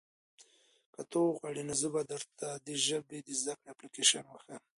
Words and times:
که 0.93 1.01
ته 1.09 1.17
وغواړې 1.21 1.61
نو 1.67 1.73
زه 1.81 1.87
به 1.93 2.01
درته 2.11 2.47
د 2.67 2.67
ژبې 2.85 3.17
د 3.23 3.29
زده 3.39 3.53
کړې 3.59 3.67
اپلیکیشن 3.73 4.23
وښیم. 4.27 4.61